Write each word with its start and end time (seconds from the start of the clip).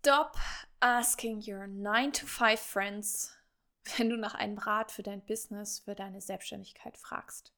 Stop 0.00 0.36
asking 0.80 1.42
your 1.44 1.66
9 1.66 2.12
to 2.12 2.26
5 2.26 2.60
friends, 2.60 3.36
wenn 3.96 4.08
du 4.08 4.16
nach 4.16 4.34
einem 4.34 4.56
Rat 4.56 4.92
für 4.92 5.02
dein 5.02 5.24
Business, 5.24 5.80
für 5.80 5.96
deine 5.96 6.20
Selbstständigkeit 6.20 6.96
fragst. 6.96 7.52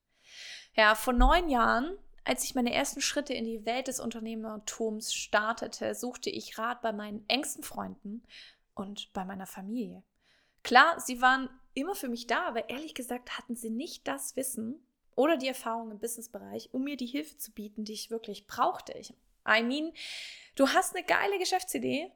Ja, 0.74 0.95
vor 0.95 1.12
neun 1.12 1.50
Jahren, 1.50 1.98
als 2.24 2.45
ich 2.45 2.54
meine 2.54 2.72
ersten 2.72 3.03
Schritte 3.03 3.34
in 3.34 3.45
die 3.45 3.66
Welt 3.66 3.88
des 3.88 4.00
Unternehmertums 4.00 5.12
startete, 5.12 5.95
suchte 5.95 6.30
ich 6.30 6.58
Rat 6.58 6.80
bei 6.80 6.92
meinen 6.92 7.29
engsten 7.29 7.62
Freunden 7.62 8.23
und 8.75 9.12
bei 9.12 9.27
meiner 9.27 9.46
Familie. 9.46 10.02
Klar, 10.62 10.98
sie 10.98 11.20
waren 11.20 11.50
immer 11.75 11.95
für 11.95 12.09
mich 12.09 12.27
da, 12.27 12.46
aber 12.46 12.70
ehrlich 12.70 12.95
gesagt 12.95 13.36
hatten 13.36 13.54
sie 13.54 13.70
nicht 13.70 14.09
das 14.09 14.34
Wissen 14.36 14.82
oder 15.14 15.36
die 15.36 15.48
Erfahrung 15.48 15.91
im 15.91 15.98
Businessbereich, 15.98 16.70
um 16.72 16.84
mir 16.84 16.96
die 16.96 17.07
Hilfe 17.07 17.36
zu 17.36 17.52
bieten, 17.52 17.84
die 17.84 17.93
ich 17.93 18.11
wirklich 18.11 18.46
brauchte. 18.46 18.95
Ich, 18.95 19.12
I 19.46 19.62
mean, 19.62 19.93
du 20.54 20.68
hast 20.68 20.96
eine 20.96 21.04
geile 21.04 21.38
Geschäftsidee 21.38 22.11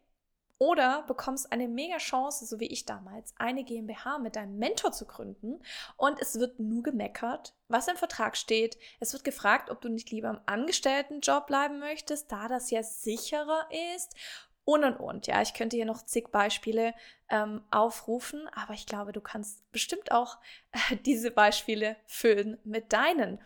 oder 0.65 1.03
bekommst 1.03 1.53
eine 1.53 1.69
mega 1.69 1.99
Chance, 1.99 2.47
so 2.47 2.59
wie 2.59 2.69
ich 2.69 2.87
damals, 2.87 3.35
eine 3.37 3.65
GmbH 3.65 4.19
mit 4.19 4.37
deinem 4.37 4.57
Mentor 4.57 4.93
zu 4.93 5.05
gründen 5.05 5.61
und 5.99 6.19
es 6.23 6.39
wird 6.39 6.59
nur 6.59 6.83
gemeckert, 6.83 7.55
was 7.69 7.87
im 7.87 7.97
Vertrag 7.97 8.35
steht. 8.35 8.79
Es 8.99 9.13
wird 9.13 9.25
gefragt, 9.25 9.69
ob 9.69 9.83
du 9.83 9.91
nicht 9.91 10.11
lieber 10.11 10.31
im 10.31 10.41
Angestelltenjob 10.47 11.47
bleiben 11.47 11.81
möchtest, 11.81 12.33
da 12.33 12.49
das 12.49 12.71
ja 12.71 12.83
sicherer 12.83 13.69
ist 13.95 14.17
und 14.65 14.85
und 14.85 14.97
und. 14.97 15.27
Ja, 15.27 15.43
ich 15.43 15.53
könnte 15.53 15.77
hier 15.77 15.85
noch 15.85 16.03
zig 16.03 16.29
Beispiele 16.33 16.95
ähm, 17.29 17.63
aufrufen, 17.71 18.49
aber 18.55 18.73
ich 18.73 18.87
glaube, 18.87 19.13
du 19.13 19.21
kannst 19.21 19.71
bestimmt 19.71 20.13
auch 20.13 20.39
äh, 20.73 20.97
diese 21.05 21.31
Beispiele 21.31 21.97
füllen 22.07 22.57
mit 22.65 22.95
deinen 22.95 23.39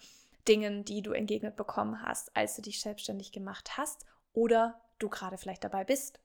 Dingen, 0.47 0.85
die 0.85 1.03
du 1.03 1.11
entgegnet 1.11 1.57
bekommen 1.57 2.01
hast, 2.01 2.37
als 2.37 2.55
du 2.55 2.63
dich 2.63 2.81
selbstständig 2.81 3.33
gemacht 3.33 3.77
hast 3.77 4.07
oder 4.33 4.81
du 5.01 5.09
gerade 5.09 5.37
vielleicht 5.37 5.65
dabei 5.65 5.83
bist. 5.83 6.21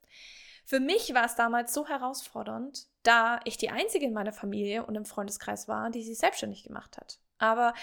Für 0.65 0.79
mich 0.79 1.13
war 1.13 1.25
es 1.25 1.35
damals 1.35 1.73
so 1.73 1.87
herausfordernd, 1.87 2.87
da 3.03 3.39
ich 3.43 3.57
die 3.57 3.69
einzige 3.69 4.05
in 4.05 4.13
meiner 4.13 4.33
Familie 4.33 4.85
und 4.85 4.95
im 4.95 5.05
Freundeskreis 5.05 5.67
war, 5.67 5.89
die 5.89 6.03
sich 6.03 6.17
selbstständig 6.17 6.63
gemacht 6.63 6.97
hat. 6.97 7.19
Aber 7.37 7.73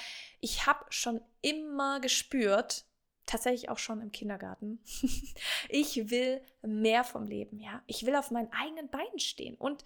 ich 0.41 0.67
habe 0.67 0.85
schon 0.89 1.21
immer 1.43 2.01
gespürt, 2.01 2.87
tatsächlich 3.27 3.69
auch 3.69 3.79
schon 3.79 4.01
im 4.01 4.13
Kindergarten, 4.13 4.83
ich 5.69 6.11
will 6.11 6.41
mehr 6.63 7.05
vom 7.05 7.27
Leben, 7.27 7.61
ja. 7.61 7.83
Ich 7.87 8.07
will 8.07 8.17
auf 8.17 8.31
meinen 8.31 8.53
eigenen 8.53 8.89
Beinen 8.89 9.19
stehen 9.19 9.57
und 9.57 9.85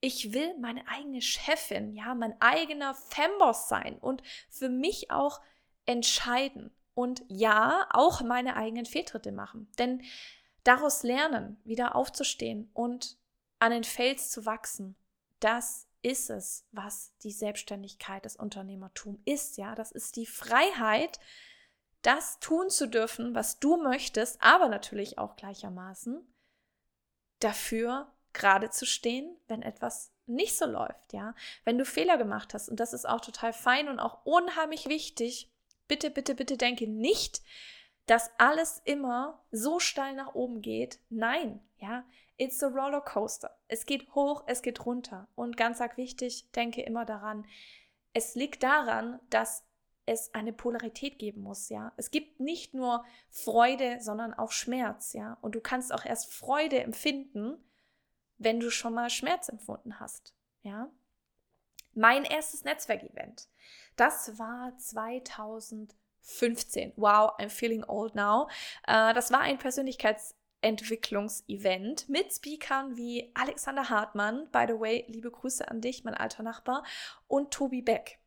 ich 0.00 0.32
will 0.32 0.56
meine 0.58 0.86
eigene 0.88 1.20
Chefin, 1.20 1.92
ja, 1.92 2.14
mein 2.14 2.40
eigener 2.40 2.94
Femboss 2.94 3.68
sein 3.68 3.98
und 3.98 4.22
für 4.48 4.68
mich 4.68 5.10
auch 5.10 5.40
entscheiden 5.84 6.70
und 6.94 7.22
ja, 7.28 7.86
auch 7.90 8.22
meine 8.22 8.56
eigenen 8.56 8.86
Fehltritte 8.86 9.32
machen. 9.32 9.70
Denn 9.78 10.02
daraus 10.64 11.02
lernen, 11.02 11.60
wieder 11.64 11.96
aufzustehen 11.96 12.70
und 12.74 13.16
an 13.58 13.72
den 13.72 13.84
Fels 13.84 14.30
zu 14.30 14.46
wachsen, 14.46 14.96
das 15.40 15.86
ist 16.02 16.30
es, 16.30 16.64
was 16.72 17.12
die 17.22 17.32
Selbstständigkeit, 17.32 18.24
das 18.24 18.36
Unternehmertum 18.36 19.20
ist. 19.24 19.58
Ja, 19.58 19.74
das 19.74 19.92
ist 19.92 20.16
die 20.16 20.26
Freiheit, 20.26 21.20
das 22.02 22.38
tun 22.40 22.70
zu 22.70 22.88
dürfen, 22.88 23.34
was 23.34 23.58
du 23.58 23.76
möchtest, 23.76 24.40
aber 24.40 24.68
natürlich 24.68 25.18
auch 25.18 25.36
gleichermaßen 25.36 26.26
dafür 27.40 28.10
gerade 28.32 28.70
zu 28.70 28.86
stehen, 28.86 29.36
wenn 29.48 29.62
etwas 29.62 30.12
nicht 30.26 30.56
so 30.56 30.66
läuft, 30.66 31.12
ja, 31.12 31.34
wenn 31.64 31.78
du 31.78 31.84
Fehler 31.84 32.16
gemacht 32.16 32.54
hast 32.54 32.68
und 32.68 32.78
das 32.78 32.92
ist 32.92 33.08
auch 33.08 33.20
total 33.20 33.52
fein 33.52 33.88
und 33.88 33.98
auch 33.98 34.24
unheimlich 34.24 34.88
wichtig. 34.88 35.50
Bitte, 35.88 36.10
bitte, 36.10 36.36
bitte 36.36 36.56
denke 36.56 36.86
nicht, 36.86 37.42
dass 38.10 38.32
alles 38.38 38.82
immer 38.84 39.40
so 39.52 39.78
steil 39.78 40.16
nach 40.16 40.34
oben 40.34 40.62
geht. 40.62 40.98
Nein, 41.10 41.60
ja, 41.78 42.02
it's 42.38 42.60
a 42.60 42.66
roller 42.66 43.00
coaster. 43.00 43.56
Es 43.68 43.86
geht 43.86 44.16
hoch, 44.16 44.42
es 44.48 44.62
geht 44.62 44.84
runter. 44.84 45.28
Und 45.36 45.56
ganz 45.56 45.80
arg 45.80 45.96
wichtig, 45.96 46.50
denke 46.50 46.82
immer 46.82 47.04
daran, 47.04 47.46
es 48.12 48.34
liegt 48.34 48.64
daran, 48.64 49.20
dass 49.30 49.62
es 50.06 50.34
eine 50.34 50.52
Polarität 50.52 51.20
geben 51.20 51.42
muss, 51.42 51.68
ja. 51.68 51.92
Es 51.96 52.10
gibt 52.10 52.40
nicht 52.40 52.74
nur 52.74 53.04
Freude, 53.28 54.00
sondern 54.00 54.34
auch 54.34 54.50
Schmerz, 54.50 55.12
ja. 55.12 55.38
Und 55.40 55.54
du 55.54 55.60
kannst 55.60 55.92
auch 55.92 56.04
erst 56.04 56.34
Freude 56.34 56.82
empfinden, 56.82 57.64
wenn 58.38 58.58
du 58.58 58.72
schon 58.72 58.92
mal 58.92 59.08
Schmerz 59.08 59.48
empfunden 59.48 60.00
hast, 60.00 60.34
ja. 60.62 60.90
Mein 61.94 62.24
erstes 62.24 62.64
Netzwerkevent, 62.64 63.48
das 63.94 64.36
war 64.36 64.76
2000 64.78 65.94
15. 66.22 66.94
Wow, 66.96 67.32
I'm 67.38 67.50
feeling 67.50 67.84
old 67.84 68.14
now. 68.14 68.48
Äh, 68.86 69.12
das 69.14 69.32
war 69.32 69.40
ein 69.40 69.58
Persönlichkeitsentwicklungsevent 69.58 72.08
mit 72.08 72.32
Speakern 72.32 72.96
wie 72.96 73.32
Alexander 73.34 73.88
Hartmann, 73.88 74.48
by 74.50 74.66
the 74.68 74.78
way, 74.78 75.04
liebe 75.08 75.30
Grüße 75.30 75.66
an 75.68 75.80
dich, 75.80 76.04
mein 76.04 76.14
alter 76.14 76.42
Nachbar, 76.42 76.84
und 77.26 77.52
Tobi 77.52 77.80
Beck. 77.82 78.18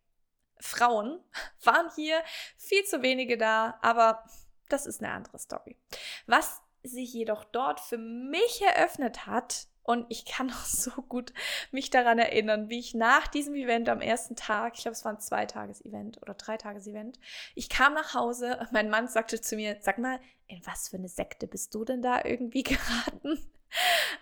Frauen 0.59 1.19
waren 1.63 1.89
hier 1.95 2.21
viel 2.57 2.83
zu 2.85 3.01
wenige 3.01 3.37
da, 3.37 3.77
aber 3.81 4.23
das 4.69 4.85
ist 4.85 5.03
eine 5.03 5.13
andere 5.13 5.39
Story. 5.39 5.77
Was 6.25 6.61
sich 6.83 7.13
jedoch 7.13 7.43
dort 7.45 7.79
für 7.79 7.97
mich 7.97 8.61
eröffnet 8.61 9.25
hat, 9.25 9.67
und 9.83 10.05
ich 10.09 10.25
kann 10.25 10.47
noch 10.47 10.66
so 10.66 10.91
gut 11.03 11.33
mich 11.71 11.89
daran 11.89 12.17
erinnern, 12.17 12.69
wie 12.69 12.79
ich 12.79 12.94
nach 12.94 13.27
diesem 13.27 13.53
Event 13.55 13.89
am 13.89 14.01
ersten 14.01 14.35
Tag, 14.35 14.73
ich 14.75 14.81
glaube, 14.81 14.94
es 14.94 15.05
war 15.05 15.13
ein 15.13 15.19
Zweitages-Event 15.19 16.21
oder 16.21 16.33
Dreitages-Event, 16.33 17.19
ich 17.53 17.69
kam 17.69 17.93
nach 17.93 18.13
Hause 18.13 18.67
mein 18.72 18.89
Mann 18.89 19.07
sagte 19.07 19.39
zu 19.41 19.55
mir, 19.55 19.77
sag 19.81 19.97
mal, 19.97 20.19
in 20.47 20.66
was 20.66 20.89
für 20.89 20.97
eine 20.97 21.09
Sekte 21.09 21.47
bist 21.47 21.75
du 21.75 21.83
denn 21.85 22.01
da 22.01 22.23
irgendwie 22.23 22.63
geraten? 22.63 23.39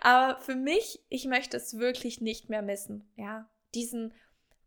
Aber 0.00 0.40
für 0.40 0.54
mich, 0.54 1.04
ich 1.08 1.26
möchte 1.26 1.56
es 1.56 1.78
wirklich 1.78 2.20
nicht 2.20 2.48
mehr 2.48 2.62
missen, 2.62 3.10
ja, 3.16 3.48
diesen 3.74 4.14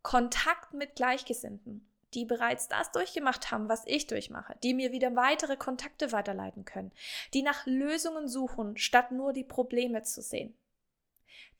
Kontakt 0.02 0.72
mit 0.72 0.94
Gleichgesinnten, 0.94 1.92
die 2.14 2.24
bereits 2.24 2.68
das 2.68 2.92
durchgemacht 2.92 3.50
haben, 3.50 3.68
was 3.68 3.82
ich 3.86 4.06
durchmache, 4.06 4.54
die 4.62 4.72
mir 4.72 4.92
wieder 4.92 5.16
weitere 5.16 5.56
Kontakte 5.56 6.12
weiterleiten 6.12 6.64
können, 6.64 6.92
die 7.34 7.42
nach 7.42 7.66
Lösungen 7.66 8.28
suchen, 8.28 8.76
statt 8.76 9.10
nur 9.10 9.32
die 9.32 9.44
Probleme 9.44 10.02
zu 10.02 10.22
sehen 10.22 10.56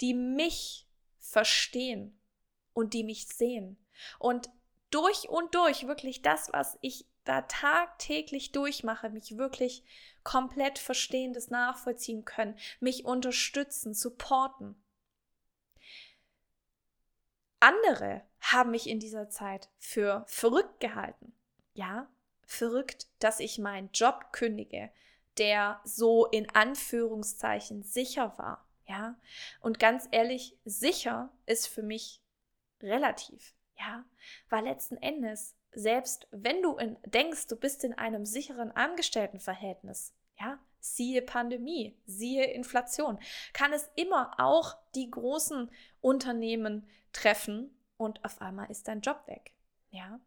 die 0.01 0.15
mich 0.15 0.87
verstehen 1.19 2.19
und 2.73 2.95
die 2.95 3.05
mich 3.05 3.27
sehen. 3.27 3.77
Und 4.19 4.51
durch 4.91 5.29
und 5.29 5.55
durch 5.55 5.87
wirklich 5.87 6.23
das, 6.23 6.53
was 6.53 6.79
ich 6.81 7.07
da 7.25 7.43
tagtäglich 7.43 8.53
durchmache, 8.53 9.11
mich 9.11 9.37
wirklich 9.37 9.83
komplett 10.23 10.79
verstehen, 10.79 11.33
das 11.33 11.51
nachvollziehen 11.51 12.25
können, 12.25 12.57
mich 12.81 13.05
unterstützen, 13.05 13.95
supporten. 13.95 14.81
Andere 17.61 18.23
haben 18.41 18.71
mich 18.71 18.89
in 18.89 19.01
dieser 19.01 19.29
Zeit 19.29 19.69
für 19.79 20.25
verrückt 20.29 20.81
gehalten. 20.81 21.35
Ja, 21.75 22.09
verrückt, 22.45 23.09
dass 23.19 23.41
ich 23.41 23.59
meinen 23.59 23.91
Job 23.93 24.33
kündige, 24.33 24.91
der 25.39 25.81
so 25.85 26.27
in 26.27 26.49
Anführungszeichen 26.55 27.83
sicher 27.83 28.39
war. 28.39 28.66
Ja, 28.89 29.17
und 29.61 29.79
ganz 29.79 30.09
ehrlich, 30.13 30.57
sicher 30.65 31.31
ist 31.47 31.67
für 31.67 31.83
mich 31.83 32.23
relativ. 32.81 33.55
Ja, 33.79 34.05
weil 34.49 34.65
letzten 34.65 34.97
Endes, 34.97 35.55
selbst 35.73 36.29
wenn 36.31 36.63
du 36.63 36.77
in, 36.77 36.97
denkst, 37.05 37.49
du 37.49 37.57
bist 37.57 37.85
in 37.85 37.95
einem 37.95 38.25
sicheren 38.25 38.73
Angestelltenverhältnis, 38.73 40.15
ja, 40.39 40.59
siehe 40.81 41.23
Pandemie, 41.23 41.97
siehe 42.07 42.45
Inflation, 42.45 43.19
kann 43.53 43.73
es 43.73 43.91
immer 43.97 44.35
auch 44.39 44.77
die 44.95 45.11
großen 45.11 45.71
Unternehmen 46.01 46.89
treffen 47.13 47.77
und 47.97 48.25
auf 48.25 48.41
einmal 48.41 48.71
ist 48.71 48.89
dein 48.89 49.01
Job 49.01 49.27
weg. 49.27 49.53
Ja. 49.91 50.21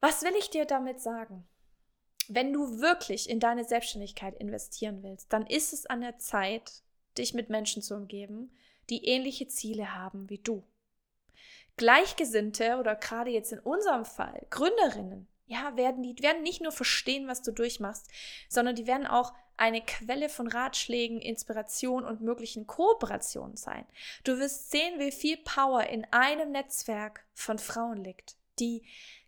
Was 0.00 0.22
will 0.22 0.34
ich 0.38 0.50
dir 0.50 0.64
damit 0.64 1.00
sagen? 1.00 1.46
Wenn 2.28 2.52
du 2.52 2.80
wirklich 2.80 3.28
in 3.28 3.40
deine 3.40 3.64
Selbstständigkeit 3.64 4.34
investieren 4.36 5.02
willst, 5.02 5.32
dann 5.32 5.46
ist 5.46 5.72
es 5.72 5.86
an 5.86 6.00
der 6.00 6.18
Zeit, 6.18 6.82
dich 7.18 7.34
mit 7.34 7.50
Menschen 7.50 7.82
zu 7.82 7.94
umgeben, 7.94 8.50
die 8.90 9.06
ähnliche 9.06 9.48
Ziele 9.48 9.94
haben 9.94 10.28
wie 10.30 10.38
du. 10.38 10.64
Gleichgesinnte 11.76 12.76
oder 12.78 12.94
gerade 12.94 13.30
jetzt 13.30 13.52
in 13.52 13.58
unserem 13.58 14.04
Fall 14.04 14.46
Gründerinnen, 14.50 15.26
ja, 15.46 15.76
werden 15.76 16.02
die 16.02 16.22
werden 16.22 16.42
nicht 16.42 16.62
nur 16.62 16.72
verstehen, 16.72 17.28
was 17.28 17.42
du 17.42 17.52
durchmachst, 17.52 18.08
sondern 18.48 18.74
die 18.74 18.86
werden 18.86 19.06
auch 19.06 19.32
eine 19.56 19.82
Quelle 19.82 20.28
von 20.28 20.46
Ratschlägen, 20.46 21.20
Inspiration 21.20 22.04
und 22.04 22.20
möglichen 22.20 22.66
Kooperationen 22.66 23.56
sein. 23.56 23.86
Du 24.24 24.38
wirst 24.38 24.70
sehen, 24.70 24.98
wie 24.98 25.12
viel 25.12 25.36
Power 25.36 25.84
in 25.84 26.06
einem 26.10 26.52
Netzwerk 26.52 27.24
von 27.34 27.58
Frauen 27.58 28.02
liegt, 28.02 28.36
die 28.58 28.84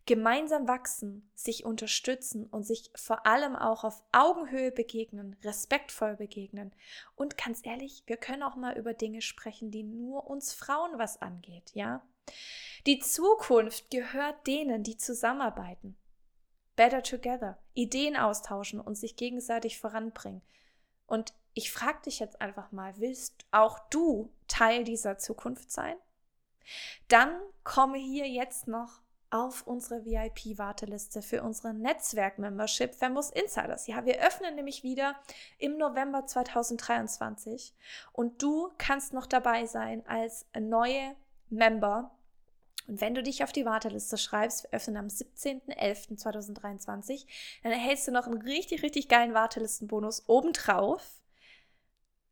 gemeinsam 0.07 0.69
wachsen, 0.69 1.29
sich 1.35 1.65
unterstützen 1.65 2.47
und 2.47 2.65
sich 2.65 2.91
vor 2.95 3.27
allem 3.27 3.57
auch 3.57 3.85
auf 3.85 4.03
Augenhöhe 4.13 4.71
begegnen, 4.71 5.37
respektvoll 5.43 6.17
begegnen. 6.17 6.73
Und 7.17 7.39
ganz 7.39 7.65
ehrlich, 7.65 8.03
wir 8.07 8.19
können 8.19 8.43
auch 8.43 8.57
mal 8.57 8.77
über 8.77 8.93
Dinge 8.93 9.23
sprechen, 9.23 9.71
die 9.71 9.83
nur 9.83 10.27
uns 10.29 10.53
Frauen 10.53 10.99
was 10.99 11.23
angeht, 11.23 11.71
ja? 11.73 12.03
Die 12.87 12.99
Zukunft 12.99 13.91
gehört 13.91 14.47
denen, 14.47 14.83
die 14.83 14.99
zusammenarbeiten. 14.99 15.97
Better 16.77 17.03
together, 17.03 17.59
Ideen 17.73 18.17
austauschen 18.17 18.81
und 18.81 18.97
sich 18.97 19.17
gegenseitig 19.17 19.79
voranbringen. 19.79 20.43
Und 21.07 21.33
ich 21.55 21.71
frage 21.71 22.03
dich 22.03 22.19
jetzt 22.19 22.41
einfach 22.41 22.73
mal, 22.73 22.95
willst 22.99 23.47
auch 23.53 23.79
du 23.91 24.31
Teil 24.49 24.85
dieser 24.85 25.17
Zukunft 25.19 25.71
sein? 25.71 25.97
Dann 27.09 27.31
komme 27.63 27.99
hier 27.99 28.29
jetzt 28.29 28.67
noch 28.67 29.04
auf 29.31 29.67
unsere 29.67 30.05
VIP-Warteliste 30.05 31.23
für 31.23 31.43
unsere 31.43 31.75
Netzwerk-Membership 31.75 32.95
Fembus 32.95 33.31
Insiders. 33.31 33.87
Ja, 33.87 34.05
wir 34.05 34.21
öffnen 34.21 34.55
nämlich 34.55 34.83
wieder 34.83 35.17
im 35.59 35.77
November 35.77 36.27
2023 36.27 37.75
und 38.13 38.43
du 38.43 38.71
kannst 38.79 39.13
noch 39.13 39.27
dabei 39.27 39.67
sein 39.67 40.07
als 40.07 40.47
neue 40.59 41.15
Member. 41.51 42.11
Und 42.87 43.01
wenn 43.01 43.15
du 43.15 43.23
dich 43.23 43.43
auf 43.43 43.53
die 43.53 43.65
Warteliste 43.65 44.19
schreibst, 44.19 44.65
wir 44.65 44.75
öffnen 44.75 44.99
am 44.99 45.07
17.11.2023, 45.07 47.25
dann 47.63 47.73
erhältst 47.73 48.07
du 48.07 48.13
noch 48.13 48.27
einen 48.27 48.43
richtig, 48.43 48.83
richtig 48.83 49.09
geilen 49.09 49.33
Wartelistenbonus 49.35 50.29
obendrauf. 50.29 51.03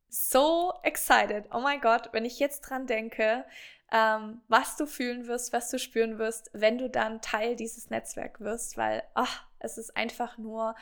So 0.09 0.75
excited. 0.83 1.47
Oh 1.55 1.61
mein 1.61 1.81
Gott, 1.81 2.11
wenn 2.13 2.27
ich 2.27 2.39
jetzt 2.39 2.61
dran 2.61 2.87
denke, 2.87 3.47
ähm, 3.93 4.41
was 4.49 4.77
du 4.77 4.87
fühlen 4.87 5.27
wirst, 5.27 5.53
was 5.53 5.71
du 5.71 5.79
spüren 5.79 6.19
wirst, 6.19 6.51
wenn 6.55 6.79
du 6.79 6.89
dann 6.89 7.21
Teil 7.21 7.55
dieses 7.57 7.91
Netzwerks 7.91 8.41
wirst, 8.41 8.77
weil 8.79 9.05
ach, 9.15 9.47
es 9.59 9.77
ist 9.77 9.97
einfach 9.97 10.39
nur 10.39 10.75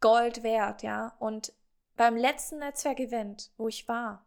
Gold 0.00 0.42
wert, 0.42 0.82
ja. 0.82 1.14
Und 1.20 1.52
beim 1.96 2.16
letzten 2.16 2.58
Netzwerkevent, 2.58 3.52
wo 3.56 3.68
ich 3.68 3.86
war, 3.86 4.26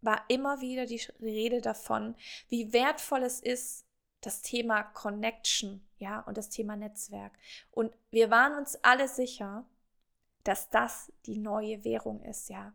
war 0.00 0.24
immer 0.28 0.60
wieder 0.60 0.86
die 0.86 1.02
Rede 1.20 1.60
davon, 1.60 2.14
wie 2.48 2.72
wertvoll 2.72 3.24
es 3.24 3.40
ist, 3.40 3.84
das 4.20 4.42
Thema 4.42 4.84
Connection, 4.84 5.84
ja, 5.98 6.20
und 6.20 6.38
das 6.38 6.50
Thema 6.50 6.76
Netzwerk. 6.76 7.32
Und 7.72 7.92
wir 8.10 8.30
waren 8.30 8.56
uns 8.56 8.76
alle 8.84 9.08
sicher, 9.08 9.64
dass 10.44 10.70
das 10.70 11.12
die 11.26 11.38
neue 11.38 11.84
Währung 11.84 12.22
ist, 12.22 12.48
ja. 12.48 12.72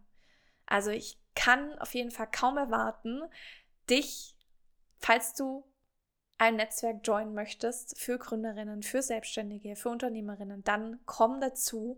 Also 0.66 0.90
ich 0.90 1.18
kann 1.36 1.78
auf 1.80 1.94
jeden 1.94 2.12
Fall 2.12 2.30
kaum 2.30 2.58
erwarten, 2.58 3.22
dich, 3.90 4.36
falls 4.98 5.34
du 5.34 5.66
ein 6.38 6.58
Netzwerk 6.58 7.06
joinen 7.06 7.34
möchtest 7.34 7.98
für 7.98 8.18
Gründerinnen, 8.18 8.84
für 8.84 9.02
Selbstständige, 9.02 9.76
für 9.76 9.90
Unternehmerinnen, 9.90 10.64
dann 10.64 11.00
komm 11.06 11.40
dazu, 11.40 11.98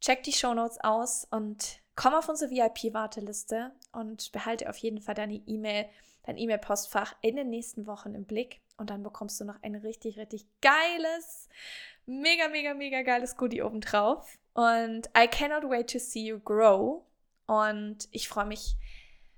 check 0.00 0.22
die 0.24 0.32
Shownotes 0.32 0.78
aus 0.82 1.26
und 1.30 1.80
komm 1.94 2.14
auf 2.14 2.28
unsere 2.28 2.50
VIP-Warteliste 2.50 3.72
und 3.92 4.30
behalte 4.32 4.68
auf 4.68 4.76
jeden 4.76 5.00
Fall 5.00 5.14
deine 5.14 5.36
E-Mail, 5.46 5.86
dein 6.24 6.36
E-Mail-Postfach 6.36 7.14
in 7.22 7.36
den 7.36 7.48
nächsten 7.48 7.86
Wochen 7.86 8.14
im 8.14 8.26
Blick 8.26 8.60
und 8.76 8.90
dann 8.90 9.02
bekommst 9.02 9.40
du 9.40 9.44
noch 9.44 9.62
ein 9.62 9.74
richtig, 9.74 10.18
richtig 10.18 10.44
geiles, 10.60 11.48
mega, 12.04 12.48
mega, 12.48 12.74
mega 12.74 13.02
geiles 13.02 13.36
Goodie 13.36 13.62
obendrauf. 13.62 14.38
Und 14.52 15.08
I 15.16 15.28
cannot 15.28 15.68
wait 15.68 15.90
to 15.92 15.98
see 15.98 16.26
you 16.26 16.38
grow. 16.40 17.02
Und 17.46 18.08
ich 18.10 18.28
freue 18.28 18.46
mich 18.46 18.76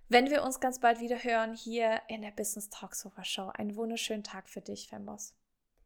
wenn 0.09 0.31
wir 0.31 0.43
uns 0.43 0.61
ganz 0.61 0.81
bald 0.81 1.01
wieder 1.01 1.23
hören 1.23 1.55
hier 1.55 2.01
in 2.09 2.23
der 2.23 2.31
Business 2.31 2.71
Talk 2.71 2.95
Sofa 2.95 3.25
Show. 3.25 3.51
Einen 3.55 3.77
wunderschönen 3.77 4.25
Tag 4.25 4.49
für 4.49 4.61
dich, 4.61 4.89
Fembos. 4.89 5.35